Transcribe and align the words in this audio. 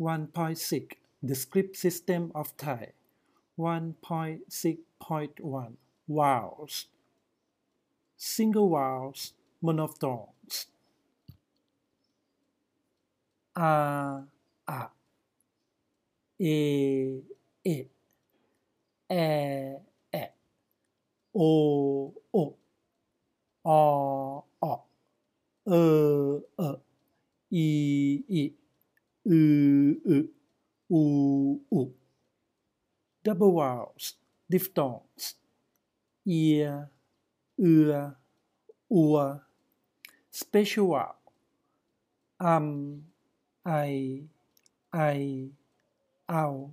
1.6 0.00 0.92
The 1.22 1.34
Script 1.34 1.76
System 1.76 2.32
of 2.34 2.56
Thai. 2.56 2.92
1.6.1 3.58 5.72
Vowels. 6.08 6.86
Single 8.16 8.70
vowels 8.70 9.34
Monophthongs. 9.62 10.66
A 13.56 14.22
A. 14.68 14.88
E 16.38 17.22
E. 17.64 17.86
E 19.10 19.76
E. 20.12 20.28
O 21.34 22.12
O. 22.34 22.54
O 23.64 24.44
O. 24.60 24.82
Ơ 25.66 26.42
Ơ 26.58 26.80
U 29.28 30.30
double 33.24 33.52
vowels 33.52 34.14
diphthongs. 34.48 35.34
Ear 36.24 36.90
ua 38.88 39.42
special 40.30 40.88
vowel 40.88 41.16
um 42.38 43.02
I 43.64 44.22
I 44.92 45.50
ow 46.28 46.70